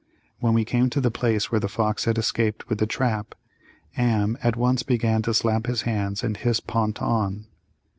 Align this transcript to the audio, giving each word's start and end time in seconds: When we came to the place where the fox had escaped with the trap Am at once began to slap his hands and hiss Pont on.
When 0.39 0.55
we 0.55 0.65
came 0.65 0.89
to 0.89 0.99
the 0.99 1.11
place 1.11 1.51
where 1.51 1.59
the 1.59 1.67
fox 1.67 2.05
had 2.05 2.17
escaped 2.17 2.67
with 2.69 2.79
the 2.79 2.87
trap 2.87 3.35
Am 3.95 4.35
at 4.41 4.55
once 4.55 4.81
began 4.81 5.21
to 5.21 5.33
slap 5.35 5.67
his 5.67 5.83
hands 5.83 6.23
and 6.23 6.35
hiss 6.37 6.59
Pont 6.59 6.99
on. 7.03 7.45